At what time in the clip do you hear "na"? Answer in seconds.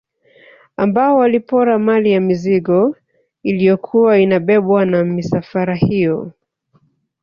2.13-2.19, 4.85-5.03